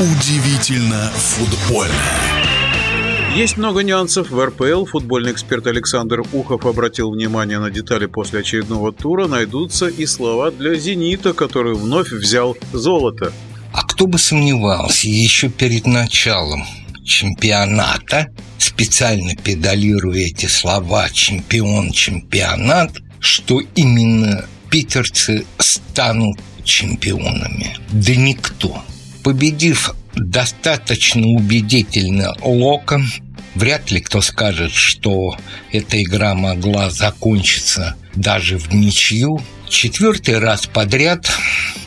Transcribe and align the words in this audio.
Удивительно 0.00 1.10
футбольно. 1.16 1.92
Есть 3.34 3.56
много 3.56 3.82
нюансов 3.82 4.30
в 4.30 4.44
РПЛ. 4.44 4.84
Футбольный 4.84 5.32
эксперт 5.32 5.66
Александр 5.66 6.22
Ухов 6.32 6.66
обратил 6.66 7.10
внимание 7.10 7.58
на 7.58 7.68
детали 7.68 8.06
после 8.06 8.38
очередного 8.38 8.92
тура. 8.92 9.26
Найдутся 9.26 9.88
и 9.88 10.06
слова 10.06 10.52
для 10.52 10.76
«Зенита», 10.76 11.32
который 11.32 11.74
вновь 11.74 12.12
взял 12.12 12.56
золото. 12.72 13.32
А 13.72 13.82
кто 13.82 14.06
бы 14.06 14.18
сомневался, 14.18 15.08
еще 15.08 15.48
перед 15.48 15.84
началом 15.88 16.64
чемпионата, 17.04 18.28
специально 18.56 19.34
педалируя 19.34 20.26
эти 20.26 20.46
слова 20.46 21.08
«чемпион», 21.10 21.90
«чемпионат», 21.90 22.92
что 23.18 23.60
именно 23.74 24.44
питерцы 24.70 25.44
станут 25.58 26.38
чемпионами. 26.62 27.76
Да 27.90 28.14
никто 28.14 28.80
победив 29.28 29.94
достаточно 30.18 31.26
убедительно 31.26 32.34
Лока, 32.42 33.00
вряд 33.54 33.90
ли 33.90 34.00
кто 34.00 34.20
скажет, 34.20 34.72
что 34.72 35.36
эта 35.72 36.02
игра 36.02 36.34
могла 36.34 36.90
закончиться 36.90 37.96
даже 38.14 38.58
в 38.58 38.72
ничью. 38.72 39.40
Четвертый 39.68 40.38
раз 40.38 40.66
подряд 40.66 41.30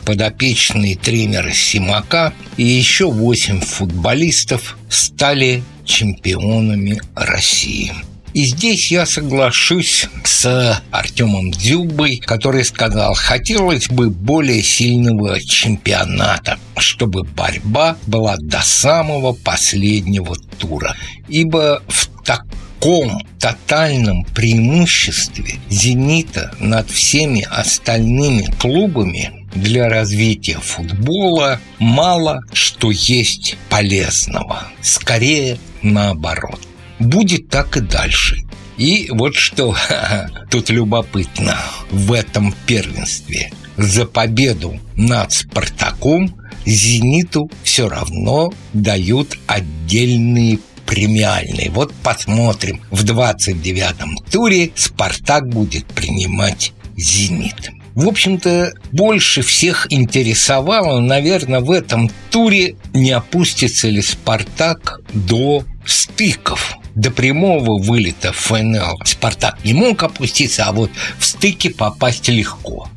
подопечные 0.04 0.96
тренера 0.96 1.52
Симака 1.52 2.32
и 2.56 2.64
еще 2.64 3.10
восемь 3.10 3.60
футболистов 3.60 4.76
стали 4.88 5.62
чемпионами 5.84 7.00
России. 7.14 7.92
И 8.34 8.46
здесь 8.46 8.90
я 8.90 9.04
соглашусь 9.04 10.06
с 10.24 10.82
Артемом 10.90 11.50
Дзюбой, 11.50 12.16
который 12.16 12.64
сказал, 12.64 13.14
хотелось 13.14 13.88
бы 13.88 14.08
более 14.08 14.62
сильного 14.62 15.38
чемпионата, 15.38 16.58
чтобы 16.82 17.24
борьба 17.24 17.96
была 18.06 18.36
до 18.38 18.60
самого 18.60 19.32
последнего 19.32 20.36
тура. 20.58 20.96
Ибо 21.28 21.82
в 21.88 22.08
таком 22.24 23.22
тотальном 23.38 24.24
преимуществе 24.24 25.56
«Зенита» 25.70 26.54
над 26.58 26.90
всеми 26.90 27.42
остальными 27.42 28.46
клубами 28.60 29.30
для 29.54 29.88
развития 29.88 30.58
футбола 30.60 31.60
мало 31.78 32.40
что 32.52 32.90
есть 32.90 33.56
полезного. 33.68 34.68
Скорее 34.80 35.58
наоборот 35.82 36.60
будет 36.98 37.48
так 37.48 37.76
и 37.76 37.80
дальше. 37.80 38.38
И 38.78 39.08
вот 39.10 39.34
что 39.34 39.76
тут 40.50 40.70
любопытно 40.70 41.56
в 41.90 42.12
этом 42.12 42.54
первенстве. 42.66 43.52
За 43.76 44.06
победу 44.06 44.78
над 44.96 45.32
«Спартаком» 45.32 46.34
«Зениту» 46.64 47.50
все 47.62 47.88
равно 47.88 48.52
дают 48.72 49.38
отдельные 49.46 50.58
премиальные. 50.86 51.70
Вот 51.70 51.92
посмотрим. 52.02 52.82
В 52.90 53.04
29-м 53.04 54.16
туре 54.30 54.70
«Спартак» 54.74 55.48
будет 55.48 55.86
принимать 55.86 56.72
«Зенит». 56.96 57.70
В 57.94 58.08
общем-то, 58.08 58.72
больше 58.90 59.42
всех 59.42 59.86
интересовало, 59.90 61.00
наверное, 61.00 61.60
в 61.60 61.70
этом 61.70 62.10
туре, 62.30 62.76
не 62.94 63.10
опустится 63.10 63.88
ли 63.88 64.00
«Спартак» 64.00 65.00
до 65.12 65.64
стыков 65.84 66.76
до 66.94 67.10
прямого 67.10 67.82
вылета 67.82 68.32
в 68.32 68.36
ФНЛ 68.36 69.00
«Спартак» 69.04 69.58
не 69.64 69.72
мог 69.72 70.02
опуститься, 70.02 70.66
а 70.66 70.72
вот 70.72 70.90
в 71.18 71.24
стыке 71.24 71.70
попасть 71.70 72.28
легко. 72.28 72.88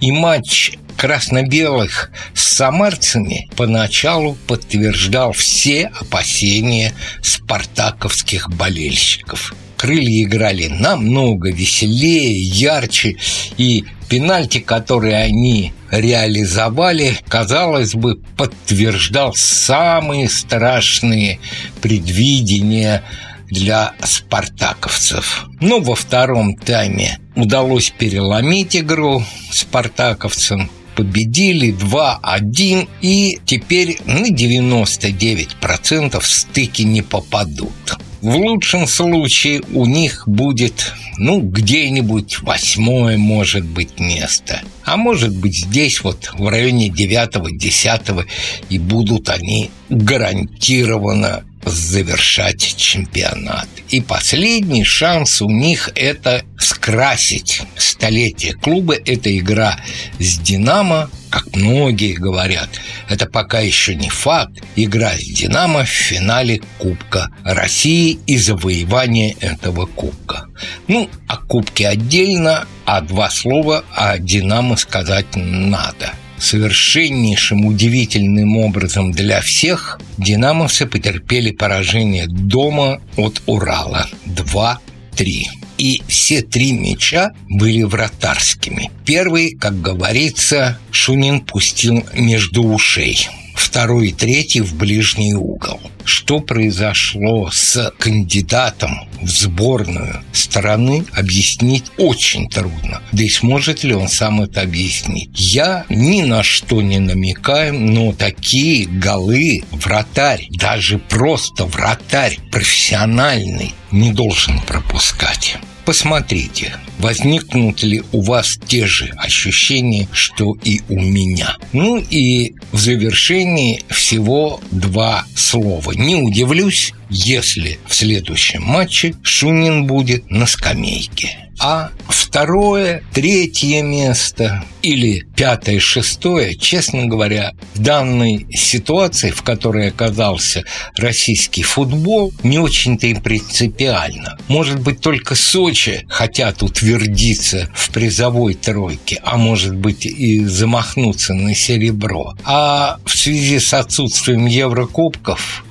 И 0.00 0.12
матч 0.12 0.78
красно-белых 0.96 2.10
с 2.34 2.54
самарцами 2.54 3.48
поначалу 3.56 4.36
подтверждал 4.46 5.32
все 5.32 5.86
опасения 6.00 6.94
спартаковских 7.22 8.50
болельщиков. 8.50 9.54
Крылья 9.76 10.24
играли 10.24 10.68
намного 10.68 11.50
веселее, 11.50 12.40
ярче, 12.40 13.16
и 13.58 13.84
пенальти, 14.08 14.60
которые 14.60 15.16
они 15.16 15.72
реализовали, 15.90 17.18
казалось 17.28 17.94
бы, 17.94 18.16
подтверждал 18.36 19.34
самые 19.34 20.28
страшные 20.28 21.38
предвидения 21.82 23.02
для 23.50 23.92
спартаковцев. 24.02 25.46
Но 25.60 25.80
во 25.80 25.94
втором 25.94 26.56
тайме 26.56 27.18
удалось 27.34 27.90
переломить 27.90 28.76
игру 28.76 29.24
спартаковцам, 29.50 30.70
победили 30.94 31.74
2-1 31.74 32.88
и 33.02 33.38
теперь 33.44 33.98
на 34.06 34.30
99% 34.30 36.20
в 36.20 36.26
стыки 36.26 36.82
не 36.82 37.02
попадут. 37.02 37.98
В 38.20 38.36
лучшем 38.36 38.86
случае 38.86 39.62
у 39.72 39.84
них 39.84 40.24
будет, 40.26 40.92
ну, 41.18 41.40
где-нибудь 41.40 42.40
восьмое, 42.40 43.18
может 43.18 43.64
быть, 43.64 44.00
место. 44.00 44.62
А 44.84 44.96
может 44.96 45.34
быть, 45.36 45.56
здесь 45.56 46.02
вот 46.02 46.30
в 46.34 46.48
районе 46.48 46.88
девятого, 46.88 47.50
десятого 47.50 48.26
и 48.68 48.78
будут 48.78 49.28
они 49.28 49.70
гарантированно 49.88 51.44
завершать 51.64 52.76
чемпионат. 52.76 53.68
И 53.88 54.00
последний 54.00 54.84
шанс 54.84 55.40
у 55.40 55.48
них– 55.48 55.90
это 55.94 56.44
скрасить 56.58 57.62
столетие 57.76 58.54
клуба. 58.54 58.94
Это 58.94 59.36
игра 59.36 59.78
с 60.18 60.38
«Динамо», 60.38 61.10
как 61.30 61.54
многие 61.56 62.14
говорят. 62.14 62.68
Это 63.08 63.26
пока 63.26 63.60
еще 63.60 63.94
не 63.94 64.08
факт. 64.08 64.62
Игра 64.76 65.16
с 65.16 65.22
«Динамо» 65.22 65.84
в 65.84 65.88
финале 65.88 66.60
Кубка 66.78 67.30
России 67.44 68.18
и 68.26 68.36
завоевание 68.36 69.36
этого 69.40 69.86
Кубка. 69.86 70.46
Ну, 70.88 71.08
о 71.28 71.36
Кубке 71.38 71.88
отдельно, 71.88 72.66
а 72.84 73.00
два 73.00 73.30
слова 73.30 73.84
о 73.94 74.18
«Динамо» 74.18 74.76
сказать 74.76 75.36
надо– 75.36 76.12
совершеннейшим 76.38 77.66
удивительным 77.66 78.58
образом 78.58 79.12
для 79.12 79.40
всех 79.40 80.00
динамовцы 80.18 80.86
потерпели 80.86 81.50
поражение 81.50 82.26
дома 82.26 83.00
от 83.16 83.42
Урала 83.46 84.06
2-3. 84.26 85.44
И 85.78 86.02
все 86.06 86.42
три 86.42 86.72
мяча 86.72 87.32
были 87.48 87.82
вратарскими. 87.82 88.90
Первый, 89.04 89.56
как 89.56 89.80
говорится, 89.80 90.78
Шунин 90.90 91.40
пустил 91.40 92.04
между 92.14 92.62
ушей 92.62 93.28
второй 93.74 94.10
и 94.10 94.12
третий 94.12 94.60
в 94.60 94.76
ближний 94.76 95.34
угол. 95.34 95.80
Что 96.04 96.38
произошло 96.38 97.50
с 97.50 97.92
кандидатом 97.98 99.08
в 99.20 99.28
сборную 99.28 100.22
страны, 100.32 101.04
объяснить 101.12 101.86
очень 101.98 102.48
трудно. 102.48 103.02
Да 103.10 103.24
и 103.24 103.28
сможет 103.28 103.82
ли 103.82 103.92
он 103.92 104.06
сам 104.06 104.42
это 104.42 104.60
объяснить? 104.60 105.30
Я 105.34 105.86
ни 105.88 106.22
на 106.22 106.44
что 106.44 106.82
не 106.82 107.00
намекаю, 107.00 107.74
но 107.74 108.12
такие 108.12 108.86
голы 108.86 109.64
вратарь, 109.72 110.46
даже 110.52 110.98
просто 110.98 111.64
вратарь 111.64 112.38
профессиональный, 112.52 113.74
не 113.90 114.12
должен 114.12 114.60
пропускать. 114.60 115.58
Посмотрите, 115.84 116.76
возникнут 116.98 117.82
ли 117.82 118.02
у 118.12 118.22
вас 118.22 118.58
те 118.66 118.86
же 118.86 119.12
ощущения, 119.18 120.08
что 120.12 120.56
и 120.64 120.80
у 120.88 120.98
меня. 120.98 121.56
Ну 121.72 121.98
и 121.98 122.54
в 122.72 122.78
завершении 122.78 123.82
всего 123.88 124.60
два 124.70 125.26
слова. 125.36 125.92
Не 125.92 126.16
удивлюсь, 126.16 126.92
если 127.10 127.78
в 127.86 127.94
следующем 127.94 128.62
матче 128.62 129.14
Шунин 129.22 129.86
будет 129.86 130.30
на 130.30 130.46
скамейке 130.46 131.43
а 131.60 131.90
второе, 132.08 133.02
третье 133.12 133.82
место 133.82 134.64
или 134.82 135.26
пятое, 135.36 135.80
шестое, 135.80 136.54
честно 136.54 137.06
говоря, 137.06 137.52
в 137.74 137.78
данной 137.80 138.46
ситуации, 138.50 139.30
в 139.30 139.42
которой 139.42 139.88
оказался 139.88 140.64
российский 140.96 141.62
футбол, 141.62 142.32
не 142.42 142.58
очень-то 142.58 143.06
им 143.06 143.20
принципиально. 143.20 144.36
Может 144.48 144.80
быть, 144.80 145.00
только 145.00 145.34
Сочи 145.34 146.04
хотят 146.08 146.62
утвердиться 146.62 147.70
в 147.74 147.90
призовой 147.90 148.54
тройке, 148.54 149.20
а 149.24 149.36
может 149.36 149.74
быть 149.74 150.06
и 150.06 150.44
замахнуться 150.44 151.34
на 151.34 151.54
серебро. 151.54 152.34
А 152.44 152.98
в 153.04 153.16
связи 153.16 153.58
с 153.58 153.72
отсутствием 153.72 154.46
Еврокубков 154.46 155.64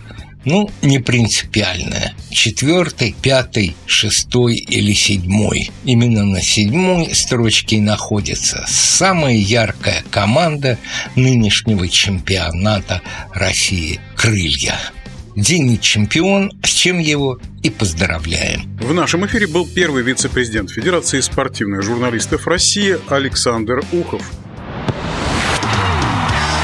ну, 0.45 0.69
не 0.81 0.99
принципиальная. 0.99 2.13
Четвертый, 2.29 3.15
пятый, 3.21 3.75
шестой 3.85 4.55
или 4.55 4.93
седьмой. 4.93 5.69
Именно 5.85 6.25
на 6.25 6.41
седьмой 6.41 7.13
строчке 7.13 7.79
находится 7.79 8.65
самая 8.67 9.35
яркая 9.35 10.03
команда 10.11 10.77
нынешнего 11.15 11.87
чемпионата 11.87 13.01
России 13.33 13.99
«Крылья». 14.15 14.79
Зенит 15.35 15.81
чемпион, 15.81 16.51
с 16.63 16.69
чем 16.69 16.99
его 16.99 17.39
и 17.63 17.71
поздравляем. 17.71 18.77
В 18.77 18.93
нашем 18.93 19.25
эфире 19.25 19.47
был 19.47 19.67
первый 19.67 20.03
вице-президент 20.03 20.69
Федерации 20.69 21.21
спортивных 21.21 21.81
журналистов 21.81 22.45
России 22.45 22.97
Александр 23.09 23.83
Ухов. 23.91 24.21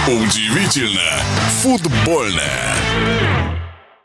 Удивительно 0.07 1.23
футбольное. 1.61 2.75